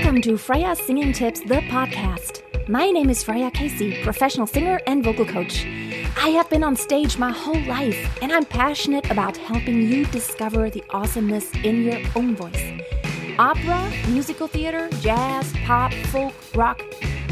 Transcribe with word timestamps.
Welcome 0.00 0.22
to 0.22 0.38
Freya 0.38 0.74
Singing 0.74 1.12
Tips, 1.12 1.40
the 1.40 1.60
podcast. 1.68 2.40
My 2.70 2.90
name 2.90 3.10
is 3.10 3.22
Freya 3.22 3.50
Casey, 3.50 4.02
professional 4.02 4.46
singer 4.46 4.80
and 4.86 5.04
vocal 5.04 5.26
coach. 5.26 5.66
I 6.16 6.30
have 6.30 6.48
been 6.48 6.64
on 6.64 6.74
stage 6.74 7.18
my 7.18 7.30
whole 7.30 7.62
life, 7.66 8.18
and 8.22 8.32
I'm 8.32 8.46
passionate 8.46 9.10
about 9.10 9.36
helping 9.36 9.82
you 9.82 10.06
discover 10.06 10.70
the 10.70 10.82
awesomeness 10.88 11.52
in 11.64 11.82
your 11.82 12.00
own 12.16 12.34
voice. 12.34 12.80
Opera, 13.38 13.92
musical 14.08 14.46
theater, 14.46 14.88
jazz, 15.00 15.52
pop, 15.66 15.92
folk, 15.92 16.32
rock 16.54 16.80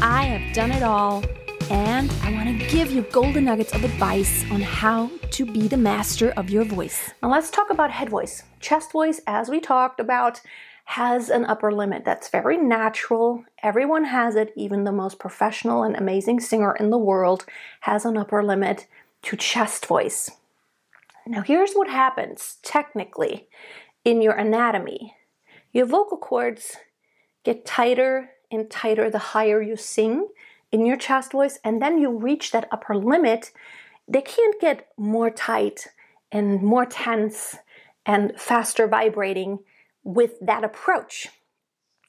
I 0.03 0.25
have 0.25 0.53
done 0.53 0.71
it 0.71 0.83
all, 0.83 1.23
and 1.71 2.11
I 2.21 2.31
want 2.33 2.49
to 2.49 2.67
give 2.67 2.91
you 2.91 3.01
golden 3.11 3.45
nuggets 3.45 3.73
of 3.73 3.83
advice 3.83 4.45
on 4.51 4.61
how 4.61 5.09
to 5.31 5.43
be 5.43 5.67
the 5.67 5.77
master 5.77 6.33
of 6.37 6.51
your 6.51 6.65
voice. 6.65 7.09
Now, 7.23 7.31
let's 7.31 7.49
talk 7.49 7.71
about 7.71 7.89
head 7.89 8.09
voice. 8.09 8.43
Chest 8.59 8.91
voice, 8.91 9.21
as 9.25 9.49
we 9.49 9.59
talked 9.59 9.99
about, 9.99 10.39
has 10.89 11.29
an 11.29 11.45
upper 11.45 11.71
limit 11.71 12.03
that's 12.03 12.29
very 12.29 12.57
natural. 12.57 13.45
Everyone 13.61 14.05
has 14.05 14.35
it, 14.35 14.51
even 14.55 14.85
the 14.85 14.91
most 14.91 15.19
professional 15.19 15.83
and 15.83 15.95
amazing 15.95 16.39
singer 16.39 16.75
in 16.79 16.89
the 16.89 16.97
world 16.97 17.45
has 17.81 18.05
an 18.05 18.17
upper 18.17 18.43
limit 18.43 18.87
to 19.21 19.37
chest 19.37 19.85
voice. 19.85 20.31
Now, 21.27 21.43
here's 21.43 21.73
what 21.73 21.91
happens 21.91 22.57
technically 22.63 23.47
in 24.03 24.23
your 24.23 24.33
anatomy 24.33 25.13
your 25.71 25.85
vocal 25.85 26.17
cords 26.17 26.77
get 27.43 27.67
tighter 27.67 28.31
and 28.49 28.67
tighter 28.67 29.11
the 29.11 29.19
higher 29.19 29.61
you 29.61 29.75
sing 29.75 30.27
in 30.71 30.87
your 30.87 30.97
chest 30.97 31.33
voice, 31.33 31.59
and 31.63 31.79
then 31.79 31.99
you 31.99 32.17
reach 32.17 32.49
that 32.49 32.67
upper 32.71 32.95
limit. 32.95 33.51
They 34.07 34.21
can't 34.21 34.59
get 34.59 34.87
more 34.97 35.29
tight 35.29 35.85
and 36.31 36.63
more 36.63 36.87
tense 36.87 37.57
and 38.07 38.33
faster 38.41 38.87
vibrating 38.87 39.59
with 40.03 40.33
that 40.41 40.63
approach. 40.63 41.27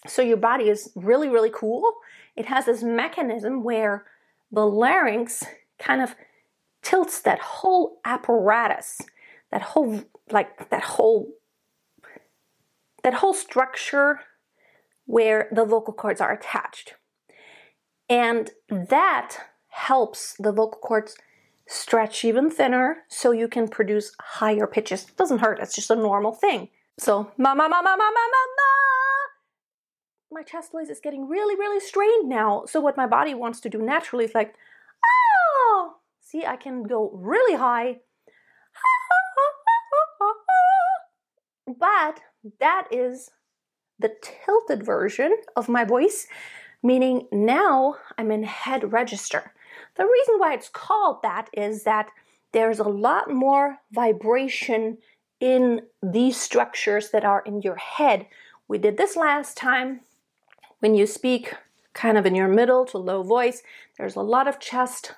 So 0.07 0.23
your 0.23 0.37
body 0.37 0.69
is 0.69 0.91
really, 0.95 1.29
really 1.29 1.51
cool. 1.53 1.93
It 2.37 2.47
has 2.47 2.67
this 2.67 2.83
mechanism 2.83 3.63
where 3.63 4.07
the 4.51 4.67
larynx 4.67 5.45
kind 5.79 6.01
of 6.01 6.15
tilts 6.83 7.21
that 7.21 7.39
whole 7.41 8.01
apparatus, 8.05 9.01
that 9.51 9.63
whole 9.63 10.03
like 10.31 10.71
that 10.71 10.83
whole 10.83 11.33
that 13.03 13.15
whole 13.15 13.35
structure 13.35 14.21
where 15.07 15.49
the 15.53 15.65
vocal 15.65 15.93
cords 15.93 16.21
are 16.21 16.33
attached. 16.33 16.95
And 18.09 18.51
that 18.69 19.37
helps 19.69 20.35
the 20.39 20.53
vocal 20.53 20.81
cords 20.81 21.17
stretch 21.67 22.25
even 22.25 22.51
thinner 22.51 22.99
so 23.09 23.31
you 23.31 23.49
can 23.49 23.69
produce 23.69 24.13
higher 24.21 24.67
pitches. 24.67 25.09
It 25.09 25.17
doesn't 25.17 25.39
hurt, 25.39 25.61
it's 25.61 25.75
just 25.75 25.91
a 25.91 25.97
normal 25.97 26.33
thing. 26.33 26.69
So, 27.01 27.33
ma 27.39 27.55
ma 27.55 27.67
ma 27.67 27.81
ma 27.81 27.97
ma 27.97 28.11
ma 28.11 28.25
ma 28.35 28.43
ma. 28.59 28.73
My 30.31 30.43
chest 30.43 30.71
voice 30.71 30.91
is 30.91 31.01
getting 31.01 31.27
really, 31.27 31.57
really 31.57 31.81
strained 31.81 32.29
now. 32.29 32.65
So, 32.67 32.79
what 32.79 32.99
my 32.99 33.07
body 33.07 33.33
wants 33.33 33.59
to 33.61 33.71
do 33.71 33.79
naturally 33.81 34.27
is 34.27 34.35
like, 34.35 34.55
oh, 35.03 35.95
see, 36.21 36.45
I 36.45 36.57
can 36.57 36.83
go 36.83 37.11
really 37.15 37.57
high. 37.57 38.01
But 41.67 42.21
that 42.59 42.89
is 42.91 43.31
the 43.99 44.15
tilted 44.21 44.85
version 44.85 45.35
of 45.57 45.71
my 45.71 45.85
voice, 45.85 46.27
meaning 46.83 47.29
now 47.33 47.97
I'm 48.19 48.31
in 48.31 48.43
head 48.43 48.93
register. 48.93 49.55
The 49.97 50.05
reason 50.05 50.35
why 50.37 50.53
it's 50.53 50.69
called 50.69 51.23
that 51.23 51.49
is 51.55 51.85
that 51.85 52.11
there's 52.53 52.79
a 52.79 52.85
lot 52.85 53.31
more 53.31 53.79
vibration 53.91 54.99
in 55.41 55.83
these 56.03 56.37
structures 56.37 57.11
that 57.11 57.25
are 57.25 57.43
in 57.45 57.63
your 57.63 57.77
head. 57.77 58.27
We 58.69 58.79
did 58.79 58.97
this 58.97 59.17
last 59.17 59.57
time. 59.57 60.01
When 60.81 60.95
you 60.95 61.07
speak 61.07 61.55
kind 61.93 62.17
of 62.17 62.27
in 62.27 62.35
your 62.35 62.49
middle 62.49 62.85
to 62.87 62.99
low 62.99 63.23
voice, 63.23 63.63
there's 63.99 64.17
a 64.17 64.23
lot 64.23 64.47
of 64.47 64.61
chest 64.61 65.13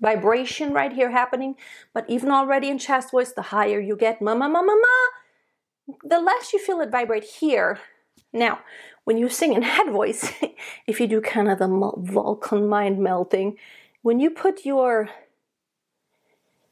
vibration 0.00 0.72
right 0.72 0.92
here 0.92 1.10
happening. 1.10 1.54
But 1.94 2.08
even 2.08 2.30
already 2.30 2.68
in 2.68 2.78
chest 2.78 3.12
voice, 3.12 3.32
the 3.32 3.42
higher 3.42 3.80
you 3.80 3.96
get, 3.96 4.20
ma 4.20 4.34
ma 4.34 4.48
ma 4.48 4.62
ma 4.62 4.74
ma, 4.74 5.94
the 6.04 6.20
less 6.20 6.52
you 6.52 6.58
feel 6.58 6.80
it 6.80 6.90
vibrate 6.90 7.24
here. 7.24 7.78
Now, 8.32 8.60
when 9.04 9.16
you 9.16 9.28
sing 9.28 9.54
in 9.54 9.62
head 9.62 9.90
voice, 9.90 10.32
if 10.86 11.00
you 11.00 11.06
do 11.06 11.20
kind 11.20 11.48
of 11.48 11.58
the 11.58 11.68
Vulcan 11.96 12.68
mind 12.68 12.98
melting, 12.98 13.56
when 14.02 14.20
you 14.20 14.30
put 14.30 14.64
your 14.64 15.08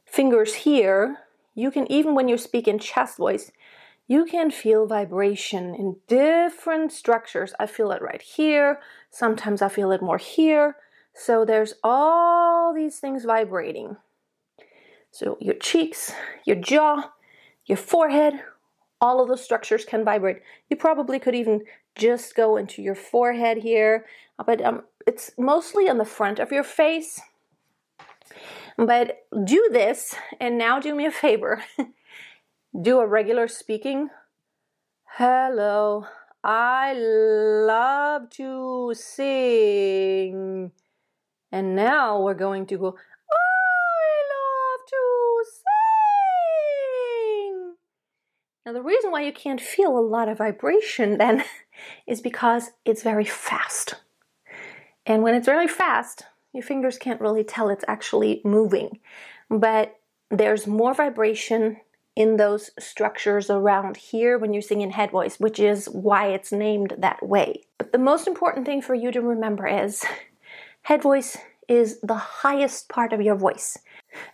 fingers 0.05 0.55
here 0.55 1.19
you 1.59 1.71
can, 1.71 1.91
even 1.91 2.15
when 2.15 2.29
you 2.29 2.39
speak 2.39 2.69
in 2.69 2.79
chest 2.79 3.17
voice, 3.17 3.51
you 4.07 4.25
can 4.25 4.51
feel 4.51 4.87
vibration 4.87 5.75
in 5.75 5.97
different 6.07 6.93
structures. 6.93 7.53
I 7.59 7.67
feel 7.67 7.91
it 7.91 8.01
right 8.01 8.23
here. 8.23 8.81
Sometimes 9.11 9.61
I 9.61 9.69
feel 9.69 9.91
it 9.91 10.01
more 10.01 10.19
here. 10.19 10.77
So 11.15 11.45
there's 11.45 11.75
all 11.83 12.73
these 12.73 13.01
things 13.01 13.25
vibrating. 13.25 13.97
So 15.11 15.37
your 15.41 15.57
cheeks, 15.57 16.13
your 16.47 16.57
jaw, 16.57 17.11
your 17.67 17.77
forehead, 17.77 18.35
all 19.01 19.21
of 19.21 19.29
those 19.29 19.43
structures 19.43 19.85
can 19.85 20.05
vibrate. 20.05 20.43
You 20.71 20.77
probably 20.77 21.19
could 21.19 21.35
even 21.35 21.65
just 21.97 22.37
go 22.37 22.57
into 22.57 22.83
your 22.83 22.95
forehead 22.95 23.59
here, 23.59 24.07
but 24.47 24.65
um, 24.65 24.83
it's 25.07 25.33
mostly 25.37 25.89
on 25.89 25.99
the 25.99 26.05
front 26.05 26.39
of 26.39 26.53
your 26.53 26.63
face. 26.63 27.21
But 28.79 29.27
do 29.45 29.69
this, 29.73 30.15
and 30.39 30.57
now 30.57 30.79
do 30.79 30.95
me 30.95 31.05
a 31.05 31.11
favor. 31.11 31.65
do 32.81 33.01
a 33.01 33.07
regular 33.07 33.49
speaking. 33.49 34.09
Hello, 35.17 36.07
I 36.45 36.95
love 36.95 38.31
to 38.31 38.95
sing. 38.95 40.71
And 41.51 41.75
now 41.75 42.21
we're 42.21 42.35
going 42.35 42.67
to 42.67 42.79
go, 42.79 42.95
I 43.33 44.15
love 44.31 44.81
to 44.87 45.45
sing. 47.51 47.75
Now, 48.65 48.73
the 48.75 48.83
reason 48.83 49.11
why 49.11 49.23
you 49.23 49.33
can't 49.33 49.61
feel 49.61 49.99
a 49.99 50.07
lot 50.07 50.29
of 50.29 50.39
vibration 50.39 51.19
then 51.19 51.43
is 52.07 52.21
because 52.21 52.71
it's 52.85 53.03
very 53.03 53.25
fast. 53.25 53.97
And 55.05 55.25
when 55.25 55.35
it's 55.35 55.49
really 55.49 55.67
fast, 55.67 56.27
your 56.53 56.63
fingers 56.63 56.99
can't 56.99 57.21
really 57.21 57.45
tell 57.45 57.69
it's 57.69 57.85
actually 57.89 58.41
moving. 58.45 59.01
But 59.51 59.97
there's 60.31 60.67
more 60.67 60.95
vibration 60.95 61.79
in 62.17 62.37
those 62.37 62.71
structures 62.79 63.49
around 63.49 63.97
here 63.97 64.39
when 64.39 64.53
you 64.53 64.61
sing 64.61 64.81
in 64.81 64.91
head 64.91 65.11
voice, 65.11 65.39
which 65.39 65.61
is 65.61 65.87
why 65.87 66.27
it's 66.29 66.51
named 66.51 66.95
that 66.99 67.25
way. 67.27 67.63
But 67.79 67.93
the 67.93 67.99
most 67.99 68.27
important 68.27 68.67
thing 68.67 68.83
for 68.83 68.95
you 68.95 69.13
to 69.13 69.21
remember 69.21 69.67
is 69.67 70.05
head 70.83 71.03
voice 71.03 71.37
is 71.69 72.01
the 72.01 72.15
highest 72.15 72.89
part 72.89 73.13
of 73.13 73.21
your 73.21 73.37
voice. 73.37 73.79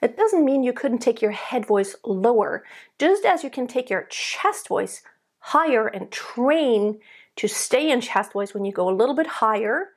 It 0.00 0.16
doesn't 0.16 0.44
mean 0.44 0.62
you 0.62 0.72
couldn't 0.72 1.00
take 1.00 1.20
your 1.20 1.32
head 1.32 1.66
voice 1.66 1.96
lower, 2.04 2.64
just 2.98 3.24
as 3.24 3.44
you 3.44 3.50
can 3.50 3.66
take 3.66 3.90
your 3.90 4.04
chest 4.08 4.68
voice 4.68 5.02
higher 5.40 5.86
and 5.86 6.10
train 6.10 7.00
to 7.36 7.48
stay 7.48 7.90
in 7.90 8.00
chest 8.00 8.32
voice 8.32 8.54
when 8.54 8.64
you 8.64 8.72
go 8.72 8.88
a 8.88 8.94
little 8.94 9.14
bit 9.14 9.26
higher 9.26 9.88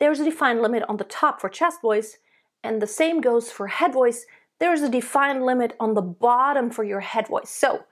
there's 0.00 0.18
a 0.18 0.24
defined 0.24 0.62
limit 0.62 0.82
on 0.88 0.96
the 0.96 1.04
top 1.04 1.40
for 1.40 1.48
chest 1.48 1.80
voice, 1.82 2.16
and 2.64 2.82
the 2.82 2.86
same 2.86 3.20
goes 3.20 3.52
for 3.52 3.68
head 3.68 3.92
voice. 3.92 4.26
There's 4.58 4.80
a 4.80 4.88
defined 4.88 5.44
limit 5.44 5.76
on 5.78 5.94
the 5.94 6.02
bottom 6.02 6.70
for 6.70 6.82
your 6.84 7.00
head 7.00 7.28
voice. 7.28 7.50
So, 7.50 7.84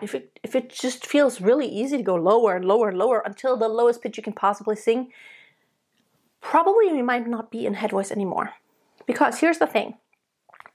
if 0.02 0.14
it 0.14 0.40
if 0.44 0.56
it 0.56 0.70
just 0.70 1.06
feels 1.08 1.42
really 1.42 1.68
easy 1.68 1.98
to 1.98 2.04
go 2.04 2.16
lower 2.16 2.56
and 2.56 2.66
lower 2.66 2.90
and 2.90 2.98
lower 2.98 3.24
until 3.26 3.58
the 3.58 3.68
lowest 3.68 4.02
pitch 4.04 4.18
you 4.18 4.24
can 4.24 4.34
possibly 4.34 4.76
sing, 4.76 5.12
probably 6.40 6.88
you 6.88 7.04
might 7.04 7.28
not 7.28 7.50
be 7.50 7.66
in 7.66 7.74
head 7.74 7.90
voice 7.92 8.12
anymore. 8.12 8.52
Because 9.08 9.40
here's 9.40 9.58
the 9.58 9.66
thing. 9.68 9.96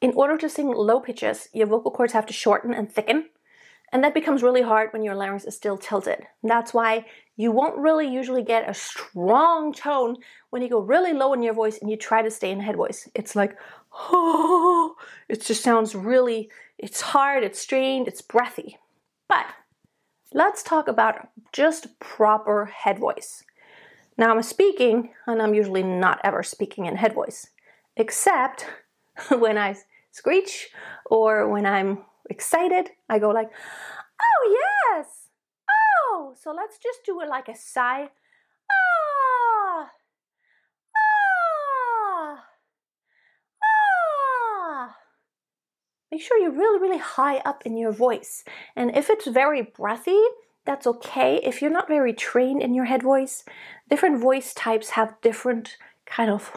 In 0.01 0.13
order 0.15 0.37
to 0.39 0.49
sing 0.49 0.69
low 0.73 1.01
pitches, 1.01 1.49
your 1.53 1.69
vocal 1.69 1.93
cords 1.93 2.13
have 2.13 2.27
to 2.27 2.33
shorten 2.33 2.75
and 2.75 2.91
thicken. 2.91 3.29
And 3.93 4.05
that 4.05 4.15
becomes 4.15 4.43
really 4.43 4.63
hard 4.63 4.93
when 4.93 5.03
your 5.03 5.15
larynx 5.15 5.45
is 5.45 5.57
still 5.57 5.79
tilted. 5.79 6.27
That's 6.43 6.75
why 6.75 7.07
you 7.37 7.51
won't 7.53 7.79
really 7.79 8.07
usually 8.07 8.43
get 8.43 8.69
a 8.69 8.75
strong 8.75 9.73
tone 9.73 10.17
when 10.51 10.61
you 10.61 10.69
go 10.69 10.81
really 10.81 11.13
low 11.13 11.33
in 11.33 11.43
your 11.43 11.55
voice 11.55 11.79
and 11.79 11.91
you 11.91 11.97
try 11.97 12.21
to 12.21 12.31
stay 12.31 12.51
in 12.51 12.61
head 12.61 12.77
voice. 12.77 13.09
It's 13.15 13.35
like, 13.35 13.57
oh, 13.93 14.97
it 15.29 15.43
just 15.43 15.63
sounds 15.63 15.95
really, 15.95 16.51
it's 16.77 17.01
hard, 17.01 17.45
it's 17.45 17.59
strained, 17.59 18.09
it's 18.09 18.21
breathy. 18.23 18.79
But 19.29 19.47
let's 20.35 20.63
talk 20.63 20.89
about 20.89 21.29
just 21.53 21.99
proper 21.99 22.67
head 22.67 22.99
voice. 22.99 23.45
Now 24.19 24.31
I'm 24.35 24.43
speaking, 24.43 25.11
and 25.27 25.41
I'm 25.41 25.55
usually 25.55 25.85
not 25.85 26.21
ever 26.25 26.43
speaking 26.43 26.87
in 26.87 26.97
head 26.97 27.15
voice, 27.15 27.49
except 27.97 28.67
when 29.31 29.57
I 29.57 29.77
screech 30.11 30.71
or 31.07 31.49
when 31.49 31.65
I'm 31.65 32.05
excited, 32.31 32.91
I 33.09 33.19
go 33.19 33.31
like, 33.31 33.51
oh 34.23 34.59
yes, 34.95 35.29
oh. 35.71 36.35
So 36.41 36.53
let's 36.53 36.79
just 36.79 37.05
do 37.05 37.21
it 37.21 37.29
like 37.29 37.49
a 37.49 37.57
sigh. 37.57 38.11
Ah, 38.71 39.91
ah, 40.97 42.45
ah. 43.65 44.97
make 46.11 46.23
sure 46.23 46.39
you're 46.39 46.51
really, 46.51 46.81
really 46.81 46.99
high 46.99 47.39
up 47.39 47.65
in 47.65 47.77
your 47.77 47.93
voice. 47.93 48.45
And 48.77 48.97
if 48.97 49.11
it's 49.11 49.27
very 49.27 49.63
breathy, 49.63 50.23
that's 50.65 50.87
okay. 50.87 51.41
If 51.43 51.63
you're 51.63 51.71
not 51.71 51.89
very 51.89 52.13
trained 52.13 52.63
in 52.63 52.75
your 52.75 52.85
head 52.85 53.03
voice, 53.03 53.45
different 53.89 54.21
voice 54.21 54.53
types 54.53 54.91
have 54.91 55.21
different 55.23 55.77
kind 56.05 56.31
of 56.31 56.53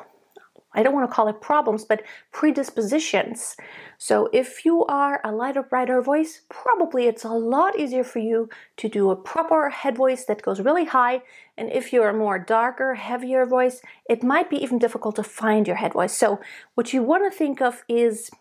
I 0.74 0.84
don't 0.84 0.94
want 0.94 1.10
to 1.10 1.14
call 1.14 1.28
it 1.28 1.42
problems, 1.42 1.84
but 1.84 2.04
predispositions. 2.32 3.58
So 3.98 4.30
if 4.32 4.64
you 4.64 4.86
are 4.86 5.20
a 5.24 5.32
lighter, 5.32 5.64
brighter 5.64 6.02
voice, 6.02 6.42
probably 6.50 7.08
it's 7.08 7.26
a 7.26 7.30
lot 7.30 7.78
easier 7.78 8.04
for 8.04 8.20
you 8.20 8.50
to 8.78 8.88
do 8.88 9.12
a 9.12 9.16
proper 9.16 9.70
head 9.70 9.98
voice 9.98 10.26
that 10.26 10.42
goes 10.42 10.62
really 10.62 10.86
high. 10.86 11.24
And 11.58 11.70
if 11.72 11.92
you're 11.92 12.10
a 12.10 12.14
more 12.14 12.40
darker, 12.40 12.96
heavier 12.96 13.46
voice, 13.46 13.82
it 14.10 14.24
might 14.24 14.50
be 14.50 14.64
even 14.64 14.80
difficult 14.80 15.18
to 15.18 15.24
find 15.24 15.68
your 15.68 15.76
head 15.76 15.94
voice. 15.94 16.14
So 16.14 16.40
what 16.76 16.94
you 16.94 17.04
want 17.04 17.30
to 17.30 17.38
think 17.38 17.62
of 17.62 17.84
is 17.90 18.32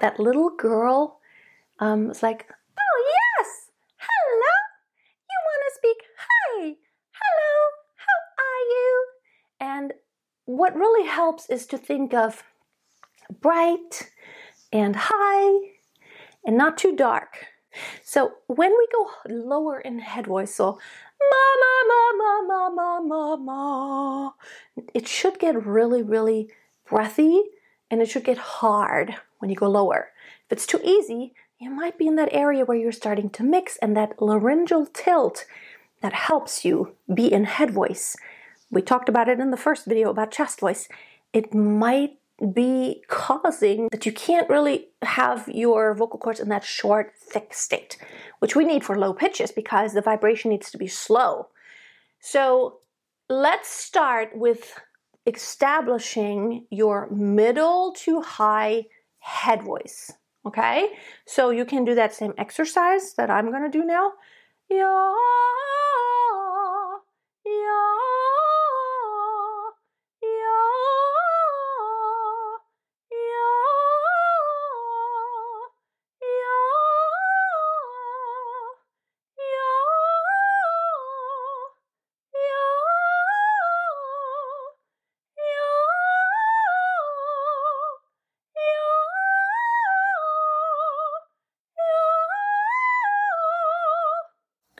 that 0.00 0.20
little 0.20 0.50
girl. 0.50 1.20
Um, 1.78 2.10
it's 2.10 2.22
like, 2.22 2.46
oh 2.78 3.14
yes, 3.38 3.70
hello. 3.96 4.54
You 5.30 5.38
want 5.48 5.62
to 5.66 5.74
speak? 5.74 5.96
Hi, 6.18 6.76
hello. 7.12 7.54
How 7.96 8.18
are 8.44 8.64
you? 8.68 9.06
And 9.58 9.92
what 10.46 10.76
really 10.76 11.06
helps 11.06 11.50
is 11.50 11.66
to 11.66 11.76
think 11.76 12.14
of 12.14 12.42
bright 13.40 14.10
and 14.72 14.96
high 14.96 15.72
and 16.46 16.56
not 16.56 16.78
too 16.78 16.96
dark. 16.96 17.46
So 18.02 18.34
when 18.46 18.70
we 18.70 18.88
go 18.92 19.10
lower 19.28 19.80
in 19.80 19.98
head 19.98 20.26
voice, 20.26 20.54
so 20.54 20.78
ma 21.20 21.44
ma 21.60 22.12
ma 22.16 22.42
ma 22.46 22.70
ma 22.70 23.00
ma 23.00 23.36
ma, 23.36 24.30
it 24.94 25.06
should 25.06 25.38
get 25.38 25.66
really 25.66 26.02
really 26.02 26.48
breathy 26.88 27.42
and 27.90 28.00
it 28.00 28.08
should 28.08 28.24
get 28.24 28.38
hard 28.38 29.16
when 29.40 29.50
you 29.50 29.56
go 29.56 29.68
lower. 29.68 30.10
If 30.46 30.52
it's 30.52 30.66
too 30.66 30.80
easy, 30.82 31.34
you 31.58 31.70
might 31.70 31.98
be 31.98 32.06
in 32.06 32.16
that 32.16 32.32
area 32.32 32.64
where 32.64 32.76
you're 32.76 32.92
starting 32.92 33.30
to 33.30 33.42
mix 33.42 33.76
and 33.78 33.96
that 33.96 34.22
laryngeal 34.22 34.86
tilt 34.86 35.44
that 36.00 36.12
helps 36.12 36.64
you 36.64 36.94
be 37.12 37.32
in 37.32 37.44
head 37.44 37.70
voice 37.70 38.16
we 38.70 38.82
talked 38.82 39.08
about 39.08 39.28
it 39.28 39.40
in 39.40 39.50
the 39.50 39.56
first 39.56 39.86
video 39.86 40.10
about 40.10 40.30
chest 40.30 40.60
voice. 40.60 40.88
It 41.32 41.54
might 41.54 42.18
be 42.52 43.02
causing 43.08 43.88
that 43.92 44.04
you 44.04 44.12
can't 44.12 44.48
really 44.50 44.88
have 45.02 45.48
your 45.48 45.94
vocal 45.94 46.18
cords 46.18 46.40
in 46.40 46.48
that 46.50 46.64
short, 46.64 47.14
thick 47.18 47.54
state, 47.54 47.96
which 48.40 48.54
we 48.54 48.64
need 48.64 48.84
for 48.84 48.98
low 48.98 49.14
pitches 49.14 49.50
because 49.50 49.92
the 49.92 50.02
vibration 50.02 50.50
needs 50.50 50.70
to 50.70 50.78
be 50.78 50.86
slow. 50.86 51.48
So 52.20 52.78
let's 53.28 53.68
start 53.68 54.36
with 54.36 54.78
establishing 55.26 56.66
your 56.70 57.08
middle 57.10 57.92
to 57.98 58.20
high 58.20 58.84
head 59.18 59.62
voice. 59.62 60.12
Okay, 60.44 60.90
so 61.26 61.50
you 61.50 61.64
can 61.64 61.84
do 61.84 61.96
that 61.96 62.14
same 62.14 62.32
exercise 62.38 63.14
that 63.14 63.30
I'm 63.30 63.50
gonna 63.50 63.70
do 63.70 63.84
now. 63.84 64.12
Yeah, 64.70 65.12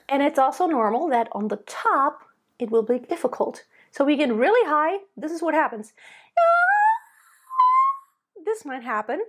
And 0.09 0.23
it's 0.23 0.39
also 0.39 0.67
normal 0.67 1.09
that 1.09 1.27
on 1.31 1.49
the 1.49 1.57
top 1.65 2.21
it 2.59 2.71
will 2.71 2.83
be 2.83 2.99
difficult. 2.99 3.63
So 3.91 4.03
we 4.03 4.15
get 4.15 4.33
really 4.33 4.67
high. 4.67 4.97
This 5.15 5.31
is 5.31 5.41
what 5.41 5.53
happens. 5.53 5.93
This 8.45 8.63
might 8.63 8.83
happen. 8.83 9.19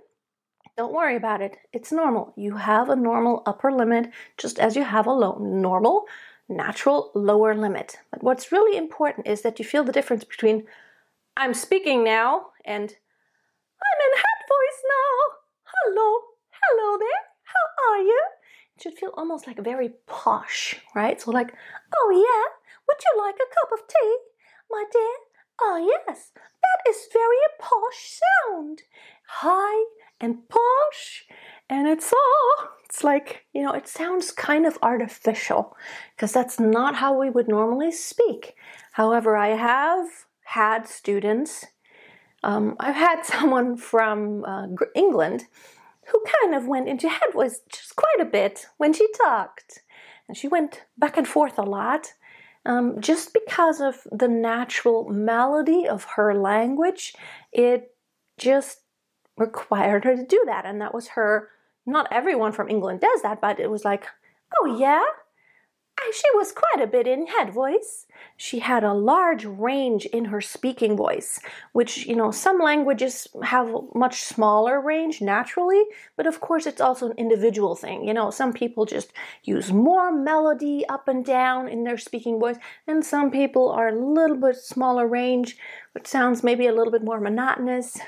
Don't 0.77 0.93
worry 0.93 1.17
about 1.17 1.41
it. 1.41 1.57
It's 1.73 1.91
normal. 1.91 2.31
You 2.37 2.55
have 2.55 2.89
a 2.89 2.95
normal 2.95 3.43
upper 3.45 3.69
limit 3.69 4.11
just 4.37 4.59
as 4.59 4.77
you 4.77 4.83
have 4.85 5.07
a 5.07 5.11
low, 5.11 5.37
normal, 5.37 6.05
natural 6.47 7.11
lower 7.13 7.53
limit. 7.53 7.97
But 8.11 8.23
what's 8.23 8.53
really 8.53 8.77
important 8.77 9.27
is 9.27 9.41
that 9.41 9.59
you 9.59 9.65
feel 9.65 9.83
the 9.83 9.91
difference 9.91 10.23
between 10.23 10.63
I'm 11.35 11.53
speaking 11.53 12.05
now 12.05 12.47
and 12.63 12.83
I'm 12.83 13.99
in 14.07 14.17
head 14.17 14.41
voice 14.47 14.81
now. 14.97 15.35
Hello, 15.65 16.19
hello 16.49 16.97
there. 16.97 17.23
How 17.43 17.91
are 17.91 18.01
you? 18.01 18.23
Should 18.81 18.97
feel 18.97 19.11
almost 19.15 19.45
like 19.45 19.59
very 19.59 19.89
posh, 20.07 20.79
right? 20.95 21.19
So, 21.19 21.31
like, 21.31 21.53
oh 21.97 22.09
yeah, 22.11 22.55
would 22.87 22.97
you 23.03 23.21
like 23.21 23.35
a 23.35 23.53
cup 23.53 23.71
of 23.73 23.87
tea, 23.87 24.17
my 24.71 24.85
dear? 24.91 25.15
Oh 25.61 26.03
yes, 26.07 26.31
that 26.35 26.89
is 26.89 27.09
very 27.11 27.35
a 27.35 27.61
posh 27.61 28.21
sound, 28.21 28.83
high 29.27 29.83
and 30.21 30.47
posh, 30.47 31.25
and 31.69 31.89
it's 31.89 32.13
all. 32.13 32.69
It's 32.85 33.03
like 33.03 33.45
you 33.53 33.63
know, 33.63 33.73
it 33.73 33.89
sounds 33.89 34.31
kind 34.31 34.65
of 34.65 34.77
artificial 34.81 35.75
because 36.15 36.31
that's 36.31 36.57
not 36.57 36.95
how 36.95 37.19
we 37.19 37.29
would 37.29 37.49
normally 37.49 37.91
speak. 37.91 38.55
However, 38.93 39.35
I 39.35 39.49
have 39.49 40.07
had 40.45 40.87
students. 40.87 41.65
Um, 42.43 42.77
I've 42.79 42.95
had 42.95 43.23
someone 43.25 43.75
from 43.75 44.45
uh, 44.45 44.67
England 44.95 45.47
who 46.11 46.23
kind 46.41 46.55
of 46.55 46.67
went 46.67 46.87
into 46.87 47.09
head 47.09 47.33
voice 47.33 47.61
just 47.69 47.95
quite 47.95 48.19
a 48.19 48.25
bit 48.25 48.67
when 48.77 48.93
she 48.93 49.07
talked. 49.13 49.79
And 50.27 50.37
she 50.37 50.47
went 50.47 50.83
back 50.97 51.17
and 51.17 51.27
forth 51.27 51.57
a 51.57 51.63
lot 51.63 52.13
um, 52.65 53.01
just 53.01 53.33
because 53.33 53.81
of 53.81 54.07
the 54.11 54.27
natural 54.27 55.09
melody 55.09 55.87
of 55.87 56.03
her 56.15 56.33
language. 56.35 57.13
It 57.51 57.95
just 58.37 58.81
required 59.37 60.03
her 60.03 60.15
to 60.15 60.25
do 60.25 60.43
that. 60.45 60.65
And 60.65 60.81
that 60.81 60.93
was 60.93 61.09
her, 61.09 61.49
not 61.85 62.07
everyone 62.11 62.51
from 62.51 62.69
England 62.69 63.01
does 63.01 63.21
that, 63.21 63.41
but 63.41 63.59
it 63.59 63.69
was 63.69 63.85
like, 63.85 64.05
oh 64.59 64.77
yeah, 64.77 65.03
she 66.13 66.35
was 66.35 66.51
quite 66.51 66.83
a 66.83 66.87
bit 66.87 67.07
in 67.07 67.27
head 67.27 67.53
voice. 67.53 68.05
She 68.35 68.59
had 68.59 68.83
a 68.83 68.93
large 68.93 69.45
range 69.45 70.05
in 70.07 70.25
her 70.25 70.41
speaking 70.41 70.95
voice, 70.95 71.39
which, 71.73 72.05
you 72.05 72.15
know, 72.15 72.31
some 72.31 72.59
languages 72.59 73.27
have 73.43 73.73
much 73.93 74.21
smaller 74.23 74.79
range 74.81 75.21
naturally, 75.21 75.83
but 76.15 76.27
of 76.27 76.39
course 76.39 76.65
it's 76.65 76.81
also 76.81 77.09
an 77.09 77.17
individual 77.17 77.75
thing. 77.75 78.07
You 78.07 78.13
know, 78.13 78.29
some 78.31 78.53
people 78.53 78.85
just 78.85 79.13
use 79.43 79.71
more 79.71 80.11
melody 80.11 80.85
up 80.87 81.07
and 81.07 81.23
down 81.25 81.67
in 81.67 81.83
their 81.83 81.97
speaking 81.97 82.39
voice, 82.39 82.57
and 82.87 83.05
some 83.05 83.31
people 83.31 83.69
are 83.69 83.89
a 83.89 83.95
little 83.95 84.37
bit 84.37 84.55
smaller 84.55 85.07
range, 85.07 85.57
which 85.93 86.07
sounds 86.07 86.43
maybe 86.43 86.67
a 86.67 86.73
little 86.73 86.91
bit 86.91 87.03
more 87.03 87.19
monotonous 87.19 87.99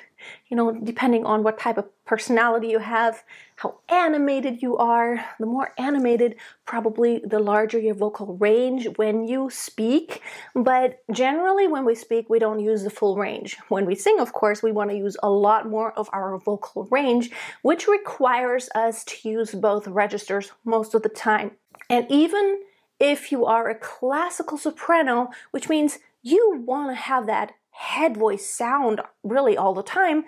you 0.47 0.57
know, 0.57 0.71
depending 0.71 1.25
on 1.25 1.43
what 1.43 1.59
type 1.59 1.77
of 1.77 1.89
personality 2.05 2.67
you 2.67 2.79
have, 2.79 3.23
how 3.55 3.79
animated 3.89 4.61
you 4.61 4.77
are. 4.77 5.23
The 5.39 5.45
more 5.45 5.73
animated, 5.77 6.35
probably 6.65 7.21
the 7.25 7.39
larger 7.39 7.79
your 7.79 7.93
vocal 7.93 8.35
range 8.37 8.87
when 8.97 9.27
you 9.27 9.49
speak. 9.49 10.21
But 10.55 11.03
generally, 11.11 11.67
when 11.67 11.85
we 11.85 11.95
speak, 11.95 12.29
we 12.29 12.39
don't 12.39 12.59
use 12.59 12.83
the 12.83 12.89
full 12.89 13.17
range. 13.17 13.57
When 13.69 13.85
we 13.85 13.95
sing, 13.95 14.19
of 14.19 14.33
course, 14.33 14.63
we 14.63 14.71
want 14.71 14.89
to 14.89 14.97
use 14.97 15.15
a 15.21 15.29
lot 15.29 15.69
more 15.69 15.93
of 15.93 16.09
our 16.11 16.37
vocal 16.37 16.87
range, 16.91 17.31
which 17.61 17.87
requires 17.87 18.69
us 18.75 19.03
to 19.05 19.29
use 19.29 19.51
both 19.53 19.87
registers 19.87 20.51
most 20.65 20.93
of 20.93 21.03
the 21.03 21.09
time. 21.09 21.51
And 21.89 22.05
even 22.09 22.61
if 22.99 23.31
you 23.31 23.45
are 23.45 23.69
a 23.69 23.75
classical 23.75 24.57
soprano, 24.57 25.29
which 25.51 25.69
means 25.69 25.99
you 26.21 26.63
want 26.65 26.89
to 26.91 26.95
have 26.95 27.25
that 27.25 27.53
head 27.71 28.17
voice 28.17 28.45
sound 28.45 29.01
really 29.23 29.57
all 29.57 29.73
the 29.73 29.83
time, 29.83 30.25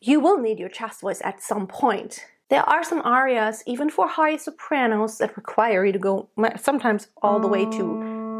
you 0.00 0.20
will 0.20 0.38
need 0.38 0.58
your 0.58 0.68
chest 0.68 1.00
voice 1.00 1.20
at 1.24 1.42
some 1.42 1.66
point. 1.66 2.26
There 2.50 2.62
are 2.62 2.82
some 2.82 3.02
arias, 3.02 3.62
even 3.66 3.90
for 3.90 4.08
high 4.08 4.36
sopranos, 4.36 5.18
that 5.18 5.36
require 5.36 5.84
you 5.84 5.92
to 5.92 5.98
go 5.98 6.28
sometimes 6.56 7.08
all 7.22 7.40
the 7.40 7.48
way 7.48 7.64
to 7.64 7.82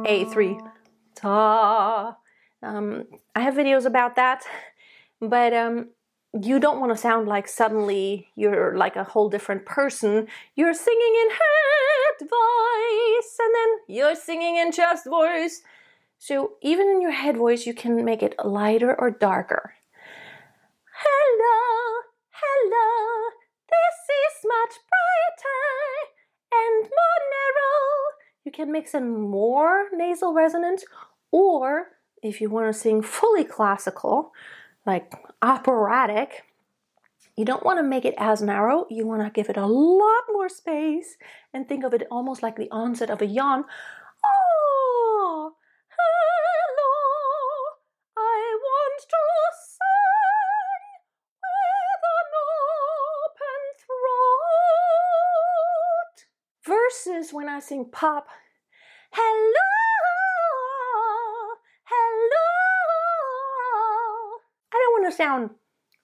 A3. 0.06 0.58
Ta. 1.14 2.16
Um, 2.62 3.04
I 3.34 3.40
have 3.40 3.54
videos 3.54 3.84
about 3.84 4.16
that, 4.16 4.44
but 5.20 5.52
um, 5.52 5.88
you 6.40 6.58
don't 6.58 6.80
want 6.80 6.92
to 6.92 6.96
sound 6.96 7.28
like 7.28 7.48
suddenly 7.48 8.28
you're 8.34 8.76
like 8.76 8.96
a 8.96 9.04
whole 9.04 9.28
different 9.28 9.66
person. 9.66 10.26
You're 10.56 10.74
singing 10.74 11.14
in 11.22 11.30
head 11.30 12.28
voice, 12.28 13.38
and 13.40 13.54
then 13.54 13.96
you're 13.96 14.14
singing 14.14 14.56
in 14.56 14.72
chest 14.72 15.06
voice, 15.06 15.62
so 16.18 16.52
even 16.62 16.88
in 16.88 17.00
your 17.00 17.12
head 17.12 17.36
voice, 17.36 17.66
you 17.66 17.74
can 17.74 18.04
make 18.04 18.22
it 18.22 18.34
lighter 18.44 18.94
or 18.98 19.10
darker. 19.10 19.74
Hello, 21.00 22.02
hello, 22.30 23.30
this 23.68 23.98
is 24.24 24.44
much 24.44 24.74
brighter 24.90 25.64
and 26.52 26.82
more 26.82 27.20
narrow. 27.36 28.18
You 28.44 28.52
can 28.52 28.72
mix 28.72 28.94
in 28.94 29.20
more 29.20 29.86
nasal 29.92 30.34
resonance, 30.34 30.84
or 31.30 31.88
if 32.22 32.40
you 32.40 32.50
want 32.50 32.66
to 32.72 32.78
sing 32.78 33.02
fully 33.02 33.44
classical, 33.44 34.32
like 34.84 35.12
operatic, 35.42 36.44
You 37.38 37.44
don't 37.44 37.64
want 37.64 37.78
to 37.78 37.84
make 37.84 38.04
it 38.04 38.14
as 38.18 38.42
narrow. 38.42 38.84
You 38.90 39.06
want 39.06 39.22
to 39.22 39.30
give 39.30 39.48
it 39.48 39.56
a 39.56 39.64
lot 39.64 40.24
more 40.32 40.48
space 40.48 41.16
and 41.54 41.68
think 41.68 41.84
of 41.84 41.94
it 41.94 42.02
almost 42.10 42.42
like 42.42 42.56
the 42.56 42.68
onset 42.72 43.10
of 43.10 43.22
a 43.22 43.26
yawn. 43.26 43.64
Sing 57.60 57.86
pop, 57.90 58.28
hello, 59.10 59.52
hello. 61.84 62.38
I 64.72 64.76
don't 64.76 65.02
want 65.02 65.12
to 65.12 65.16
sound 65.16 65.50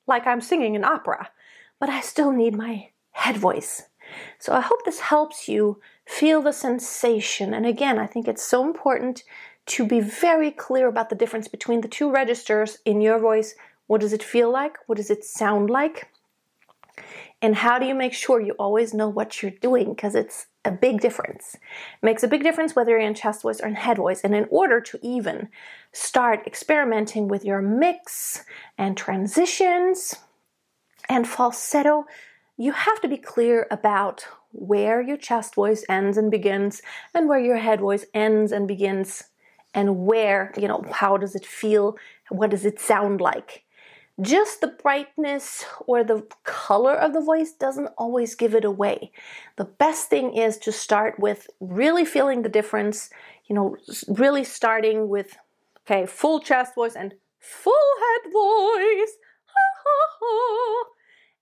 like 0.08 0.26
I'm 0.26 0.40
singing 0.40 0.74
an 0.74 0.84
opera, 0.84 1.30
but 1.78 1.88
I 1.88 2.00
still 2.00 2.32
need 2.32 2.56
my 2.56 2.88
head 3.12 3.36
voice. 3.36 3.82
So 4.40 4.52
I 4.52 4.60
hope 4.60 4.84
this 4.84 4.98
helps 4.98 5.48
you 5.48 5.80
feel 6.06 6.42
the 6.42 6.52
sensation. 6.52 7.54
And 7.54 7.64
again, 7.64 8.00
I 8.00 8.08
think 8.08 8.26
it's 8.26 8.42
so 8.42 8.64
important 8.64 9.22
to 9.66 9.86
be 9.86 10.00
very 10.00 10.50
clear 10.50 10.88
about 10.88 11.08
the 11.08 11.16
difference 11.16 11.46
between 11.46 11.82
the 11.82 11.88
two 11.88 12.10
registers 12.10 12.78
in 12.84 13.00
your 13.00 13.20
voice. 13.20 13.54
What 13.86 14.00
does 14.00 14.12
it 14.12 14.24
feel 14.24 14.50
like? 14.50 14.76
What 14.86 14.96
does 14.96 15.10
it 15.10 15.24
sound 15.24 15.70
like? 15.70 16.08
And 17.42 17.54
how 17.54 17.78
do 17.78 17.86
you 17.86 17.94
make 17.94 18.14
sure 18.14 18.40
you 18.40 18.52
always 18.52 18.94
know 18.94 19.08
what 19.08 19.42
you're 19.42 19.50
doing? 19.50 19.90
Because 19.90 20.14
it's 20.14 20.46
a 20.64 20.70
big 20.70 21.00
difference. 21.00 21.54
It 21.54 21.60
makes 22.02 22.22
a 22.22 22.28
big 22.28 22.42
difference 22.42 22.74
whether 22.74 22.92
you're 22.92 23.00
in 23.00 23.14
chest 23.14 23.42
voice 23.42 23.60
or 23.60 23.68
in 23.68 23.74
head 23.74 23.98
voice. 23.98 24.22
And 24.22 24.34
in 24.34 24.46
order 24.50 24.80
to 24.80 24.98
even 25.02 25.48
start 25.92 26.46
experimenting 26.46 27.28
with 27.28 27.44
your 27.44 27.60
mix 27.60 28.44
and 28.78 28.96
transitions 28.96 30.14
and 31.08 31.28
falsetto, 31.28 32.06
you 32.56 32.72
have 32.72 33.00
to 33.02 33.08
be 33.08 33.18
clear 33.18 33.66
about 33.70 34.26
where 34.52 35.02
your 35.02 35.16
chest 35.16 35.54
voice 35.54 35.84
ends 35.88 36.16
and 36.16 36.30
begins 36.30 36.80
and 37.12 37.28
where 37.28 37.40
your 37.40 37.58
head 37.58 37.80
voice 37.80 38.06
ends 38.14 38.52
and 38.52 38.68
begins 38.68 39.24
and 39.74 40.06
where, 40.06 40.52
you 40.56 40.68
know, 40.68 40.84
how 40.92 41.16
does 41.16 41.34
it 41.34 41.44
feel? 41.44 41.98
What 42.30 42.50
does 42.50 42.64
it 42.64 42.80
sound 42.80 43.20
like? 43.20 43.63
Just 44.20 44.60
the 44.60 44.68
brightness 44.68 45.64
or 45.86 46.04
the 46.04 46.26
color 46.44 46.94
of 46.94 47.12
the 47.12 47.20
voice 47.20 47.52
doesn't 47.52 47.88
always 47.98 48.34
give 48.34 48.54
it 48.54 48.64
away. 48.64 49.10
The 49.56 49.64
best 49.64 50.08
thing 50.08 50.36
is 50.36 50.56
to 50.58 50.72
start 50.72 51.18
with 51.18 51.48
really 51.60 52.04
feeling 52.04 52.42
the 52.42 52.48
difference, 52.48 53.10
you 53.46 53.54
know, 53.54 53.76
really 54.06 54.44
starting 54.44 55.08
with, 55.08 55.36
okay, 55.84 56.06
full 56.06 56.40
chest 56.40 56.74
voice 56.74 56.94
and 56.94 57.14
full 57.40 57.72
head 58.00 58.32
voice. 58.32 59.12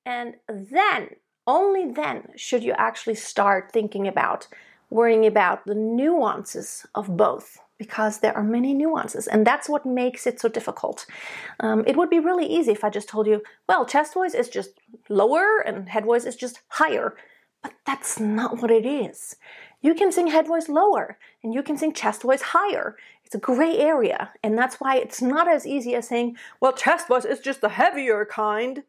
and 0.07 0.35
then, 0.49 1.11
only 1.47 1.93
then, 1.93 2.29
should 2.37 2.63
you 2.63 2.73
actually 2.73 3.17
start 3.17 3.71
thinking 3.73 4.09
about 4.09 4.49
worrying 4.89 5.27
about 5.27 5.67
the 5.67 5.75
nuances 5.75 6.87
of 6.95 7.17
both 7.17 7.59
because 7.79 8.21
there 8.21 8.37
are 8.37 8.45
many 8.45 8.75
nuances, 8.75 9.27
and 9.27 9.47
that's 9.47 9.69
what 9.69 9.85
makes 9.85 10.27
it 10.27 10.41
so 10.41 10.49
difficult. 10.49 11.07
Um, 11.61 11.85
it 11.87 11.97
would 11.97 12.11
be 12.11 12.21
really 12.21 12.47
easy 12.47 12.73
if 12.73 12.85
I 12.85 12.91
just 12.91 13.09
told 13.09 13.27
you, 13.27 13.43
well, 13.69 13.85
chest 13.85 14.15
voice 14.15 14.35
is 14.35 14.49
just 14.49 14.71
lower 15.09 15.59
and 15.67 15.89
head 15.89 16.05
voice 16.05 16.25
is 16.25 16.37
just 16.37 16.61
higher, 16.69 17.17
but 17.63 17.73
that's 17.85 18.21
not 18.21 18.61
what 18.61 18.71
it 18.71 18.87
is. 18.87 19.37
You 19.81 19.95
can 19.95 20.13
sing 20.13 20.29
head 20.29 20.47
voice 20.47 20.69
lower 20.69 21.19
and 21.43 21.53
you 21.53 21.63
can 21.63 21.77
sing 21.77 21.93
chest 21.93 22.23
voice 22.23 22.43
higher. 22.43 22.97
It's 23.25 23.35
a 23.35 23.39
gray 23.39 23.79
area, 23.79 24.31
and 24.43 24.57
that's 24.57 24.77
why 24.77 24.97
it's 24.97 25.23
not 25.23 25.49
as 25.49 25.67
easy 25.67 25.95
as 25.95 26.07
saying, 26.07 26.37
well, 26.61 26.73
chest 26.73 27.09
voice 27.09 27.25
is 27.25 27.41
just 27.41 27.63
the 27.63 27.71
heavier 27.71 28.27
kind, 28.27 28.85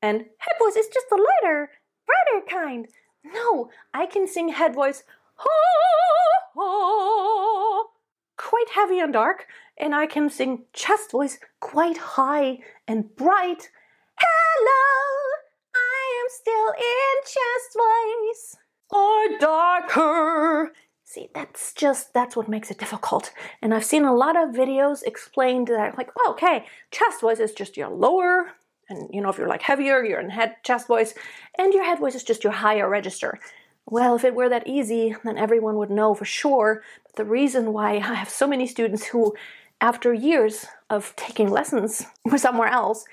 and 0.00 0.20
head 0.20 0.56
voice 0.58 0.76
is 0.76 0.86
just 0.86 1.06
the 1.10 1.16
lighter, 1.16 1.70
brighter 2.06 2.46
kind. 2.48 2.88
No, 3.24 3.70
I 3.92 4.06
can 4.06 4.26
sing 4.28 4.48
head 4.50 4.74
voice 4.74 5.02
Oh, 6.60 7.90
quite 8.36 8.68
heavy 8.74 8.98
and 8.98 9.12
dark, 9.12 9.46
and 9.78 9.94
I 9.94 10.06
can 10.06 10.28
sing 10.28 10.64
chest 10.72 11.12
voice 11.12 11.38
quite 11.60 11.96
high 11.96 12.58
and 12.88 13.14
bright. 13.14 13.70
Hello, 14.18 15.38
I 15.76 16.20
am 16.20 16.28
still 16.28 16.70
in 16.72 17.22
chest 17.22 17.76
voice 17.76 18.56
or 18.90 19.38
darker. 19.38 20.72
See, 21.04 21.28
that's 21.32 21.72
just 21.74 22.12
that's 22.12 22.34
what 22.34 22.48
makes 22.48 22.72
it 22.72 22.78
difficult. 22.78 23.32
And 23.62 23.72
I've 23.72 23.84
seen 23.84 24.04
a 24.04 24.14
lot 24.14 24.36
of 24.36 24.50
videos 24.50 25.04
explained 25.04 25.68
that 25.68 25.96
like, 25.96 26.10
oh, 26.18 26.32
okay, 26.32 26.64
chest 26.90 27.20
voice 27.20 27.38
is 27.38 27.52
just 27.52 27.76
your 27.76 27.88
lower, 27.88 28.50
and 28.88 29.08
you 29.12 29.20
know, 29.20 29.28
if 29.28 29.38
you're 29.38 29.46
like 29.46 29.62
heavier, 29.62 30.04
you're 30.04 30.18
in 30.18 30.30
head 30.30 30.56
chest 30.64 30.88
voice, 30.88 31.14
and 31.56 31.72
your 31.72 31.84
head 31.84 32.00
voice 32.00 32.16
is 32.16 32.24
just 32.24 32.42
your 32.42 32.52
higher 32.52 32.88
register. 32.88 33.38
Well, 33.90 34.16
if 34.16 34.24
it 34.24 34.34
were 34.34 34.50
that 34.50 34.66
easy, 34.66 35.16
then 35.24 35.38
everyone 35.38 35.76
would 35.76 35.90
know 35.90 36.14
for 36.14 36.26
sure. 36.26 36.82
But 37.04 37.16
the 37.16 37.24
reason 37.24 37.72
why 37.72 37.92
I 37.96 38.14
have 38.14 38.28
so 38.28 38.46
many 38.46 38.66
students 38.66 39.06
who, 39.06 39.34
after 39.80 40.12
years 40.12 40.66
of 40.90 41.14
taking 41.16 41.48
lessons 41.48 42.04
somewhere 42.36 42.68
else, 42.68 43.06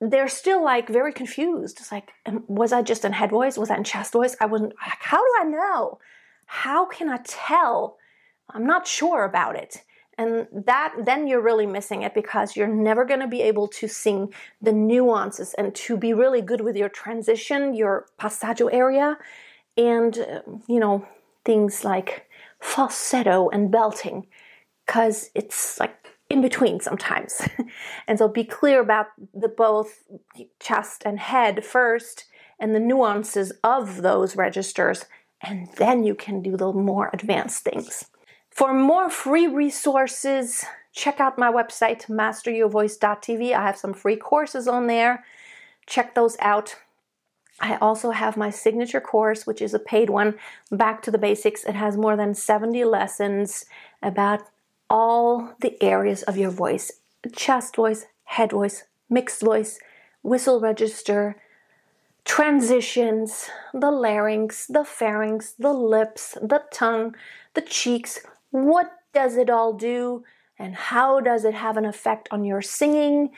they're 0.00 0.28
still 0.28 0.62
like 0.62 0.88
very 0.88 1.12
confused. 1.12 1.78
It's 1.78 1.92
like, 1.92 2.10
was 2.48 2.72
I 2.72 2.82
just 2.82 3.04
in 3.04 3.12
head 3.12 3.30
voice? 3.30 3.56
Was 3.56 3.70
I 3.70 3.76
in 3.76 3.84
chest 3.84 4.12
voice? 4.12 4.36
I 4.40 4.46
wasn't. 4.46 4.74
Like, 4.84 4.98
how 5.00 5.18
do 5.18 5.32
I 5.40 5.44
know? 5.44 5.98
How 6.46 6.86
can 6.86 7.08
I 7.08 7.18
tell? 7.24 7.96
I'm 8.50 8.66
not 8.66 8.88
sure 8.88 9.24
about 9.24 9.54
it. 9.54 9.82
And 10.18 10.48
that 10.52 10.94
then 11.04 11.28
you're 11.28 11.42
really 11.42 11.66
missing 11.66 12.02
it 12.02 12.14
because 12.14 12.56
you're 12.56 12.66
never 12.66 13.04
going 13.04 13.20
to 13.20 13.28
be 13.28 13.42
able 13.42 13.68
to 13.68 13.86
sing 13.86 14.32
the 14.60 14.72
nuances 14.72 15.54
and 15.54 15.74
to 15.74 15.96
be 15.96 16.12
really 16.14 16.40
good 16.40 16.62
with 16.62 16.74
your 16.74 16.88
transition, 16.88 17.74
your 17.74 18.06
passaggio 18.18 18.72
area 18.72 19.18
and 19.76 20.18
uh, 20.18 20.40
you 20.68 20.80
know 20.80 21.06
things 21.44 21.84
like 21.84 22.28
falsetto 22.60 23.48
and 23.50 23.70
belting 23.70 24.26
because 24.84 25.30
it's 25.34 25.78
like 25.78 25.94
in 26.28 26.42
between 26.42 26.80
sometimes. 26.80 27.40
And 28.08 28.18
so 28.18 28.28
be 28.28 28.44
clear 28.44 28.80
about 28.80 29.06
the 29.34 29.48
both 29.48 30.04
chest 30.60 31.02
and 31.04 31.18
head 31.18 31.64
first 31.64 32.24
and 32.58 32.74
the 32.74 32.80
nuances 32.80 33.52
of 33.64 34.02
those 34.02 34.36
registers 34.36 35.06
and 35.42 35.68
then 35.76 36.02
you 36.02 36.14
can 36.14 36.40
do 36.40 36.56
the 36.56 36.72
more 36.72 37.10
advanced 37.12 37.62
things. 37.64 38.06
For 38.50 38.72
more 38.72 39.10
free 39.10 39.46
resources 39.46 40.64
check 40.92 41.20
out 41.20 41.36
my 41.36 41.52
website 41.52 42.06
masteryourvoice.tv 42.06 43.52
i 43.52 43.66
have 43.66 43.76
some 43.76 43.92
free 43.92 44.16
courses 44.16 44.66
on 44.66 44.86
there. 44.86 45.24
Check 45.86 46.14
those 46.14 46.36
out 46.40 46.76
I 47.60 47.76
also 47.76 48.10
have 48.10 48.36
my 48.36 48.50
signature 48.50 49.00
course, 49.00 49.46
which 49.46 49.62
is 49.62 49.72
a 49.72 49.78
paid 49.78 50.10
one, 50.10 50.34
Back 50.70 51.02
to 51.02 51.10
the 51.10 51.18
Basics. 51.18 51.64
It 51.64 51.74
has 51.74 51.96
more 51.96 52.16
than 52.16 52.34
70 52.34 52.84
lessons 52.84 53.64
about 54.02 54.42
all 54.90 55.54
the 55.60 55.82
areas 55.82 56.22
of 56.24 56.36
your 56.36 56.50
voice 56.50 56.92
chest 57.34 57.76
voice, 57.76 58.06
head 58.24 58.52
voice, 58.52 58.84
mixed 59.10 59.42
voice, 59.42 59.78
whistle 60.22 60.60
register, 60.60 61.36
transitions, 62.24 63.48
the 63.72 63.90
larynx, 63.90 64.66
the 64.66 64.84
pharynx, 64.84 65.52
the 65.52 65.72
lips, 65.72 66.36
the 66.42 66.62
tongue, 66.72 67.14
the 67.54 67.62
cheeks. 67.62 68.20
What 68.50 68.92
does 69.12 69.36
it 69.36 69.50
all 69.50 69.72
do? 69.72 70.24
And 70.58 70.74
how 70.74 71.20
does 71.20 71.44
it 71.44 71.54
have 71.54 71.76
an 71.76 71.84
effect 71.84 72.28
on 72.30 72.44
your 72.44 72.62
singing 72.62 73.30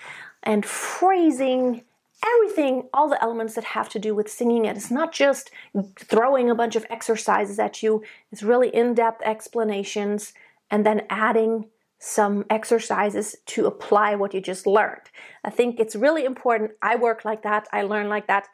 and 0.43 0.65
phrasing 0.65 1.83
everything, 2.25 2.89
all 2.93 3.09
the 3.09 3.23
elements 3.23 3.55
that 3.55 3.65
have 3.65 3.89
to 3.91 3.99
do 3.99 4.15
with 4.15 4.31
singing 4.31 4.65
it. 4.65 4.77
It's 4.77 4.91
not 4.91 5.13
just 5.13 5.51
throwing 5.99 6.51
a 6.51 6.55
bunch 6.55 6.77
of 6.77 6.87
exercises 6.91 7.59
at 7.59 7.83
you, 7.83 8.03
it's 8.33 8.43
really 8.43 8.75
in 8.75 8.95
depth 8.95 9.23
explanations 9.25 10.33
and 10.71 10.85
then 10.85 11.07
adding 11.11 11.67
some 11.99 12.45
exercises 12.49 13.37
to 13.47 13.67
apply 13.67 14.15
what 14.15 14.33
you 14.33 14.41
just 14.41 14.67
learned. 14.67 15.11
I 15.45 15.51
think 15.51 15.81
it's 15.81 15.97
really 15.97 16.25
important. 16.25 16.73
I 16.81 16.97
work 16.97 17.25
like 17.25 17.43
that, 17.43 17.67
I 17.73 17.83
learn 17.83 18.09
like 18.09 18.27
that. 18.29 18.49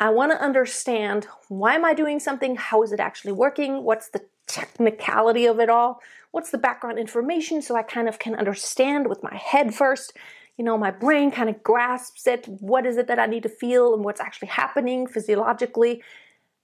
I 0.00 0.10
want 0.10 0.32
to 0.32 0.42
understand 0.42 1.26
why 1.48 1.74
am 1.74 1.84
I 1.84 1.94
doing 1.94 2.18
something? 2.18 2.56
How 2.56 2.82
is 2.82 2.92
it 2.92 2.98
actually 2.98 3.32
working? 3.32 3.84
What's 3.84 4.08
the 4.08 4.24
technicality 4.46 5.46
of 5.46 5.60
it 5.60 5.70
all? 5.70 6.00
What's 6.32 6.50
the 6.50 6.58
background 6.58 6.98
information 6.98 7.62
so 7.62 7.76
I 7.76 7.82
kind 7.82 8.08
of 8.08 8.18
can 8.18 8.34
understand 8.34 9.08
with 9.08 9.22
my 9.22 9.36
head 9.36 9.72
first 9.72 10.12
you 10.56 10.64
know, 10.64 10.78
my 10.78 10.90
brain 10.90 11.30
kind 11.30 11.50
of 11.50 11.62
grasps 11.62 12.26
it. 12.26 12.46
What 12.46 12.86
is 12.86 12.96
it 12.96 13.08
that 13.08 13.18
I 13.18 13.26
need 13.26 13.42
to 13.42 13.48
feel 13.48 13.94
and 13.94 14.04
what's 14.04 14.20
actually 14.20 14.48
happening 14.48 15.06
physiologically? 15.06 16.02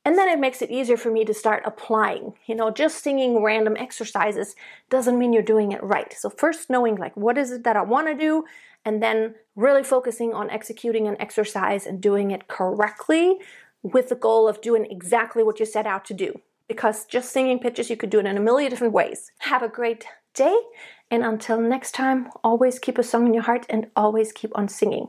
And 0.05 0.17
then 0.17 0.29
it 0.29 0.39
makes 0.39 0.63
it 0.63 0.71
easier 0.71 0.97
for 0.97 1.11
me 1.11 1.25
to 1.25 1.35
start 1.35 1.63
applying. 1.67 2.33
You 2.47 2.55
know, 2.55 2.71
just 2.71 3.03
singing 3.03 3.43
random 3.43 3.77
exercises 3.77 4.55
doesn't 4.89 5.19
mean 5.19 5.33
you're 5.33 5.43
doing 5.43 5.73
it 5.73 5.83
right. 5.83 6.13
So, 6.13 6.31
first 6.31 6.71
knowing 6.71 6.97
like 6.97 7.17
what 7.17 7.37
is 7.37 7.51
it 7.51 7.65
that 7.65 7.77
I 7.77 7.83
want 7.83 8.07
to 8.07 8.15
do, 8.15 8.45
and 8.85 9.03
then 9.03 9.35
really 9.57 9.83
focusing 9.83 10.33
on 10.33 10.49
executing 10.49 11.07
an 11.07 11.17
exercise 11.21 11.87
and 11.87 12.01
doing 12.01 12.31
it 12.31 12.49
correctly 12.49 13.39
with 13.83 14.09
the 14.09 14.15
goal 14.15 14.49
of 14.49 14.63
doing 14.63 14.87
exactly 14.91 15.43
what 15.43 15.61
you 15.61 15.67
set 15.67 15.87
out 15.87 16.05
to 16.07 16.15
do. 16.15 16.41
Because 16.67 17.05
just 17.05 17.33
singing 17.33 17.59
pitches, 17.59 17.91
you 17.91 17.97
could 17.97 18.11
do 18.11 18.21
it 18.21 18.27
in 18.27 18.37
a 18.37 18.41
million 18.41 18.71
different 18.71 18.95
ways. 18.95 19.33
Have 19.39 19.63
a 19.63 19.69
great 19.69 20.07
day 20.35 20.57
and 21.11 21.25
until 21.25 21.61
next 21.61 21.93
time, 21.93 22.29
always 22.45 22.79
keep 22.79 22.97
a 22.97 23.03
song 23.03 23.27
in 23.27 23.35
your 23.35 23.43
heart 23.43 23.67
and 23.69 23.91
always 23.97 24.33
keep 24.33 24.53
on 24.55 24.69
singing. 24.69 25.09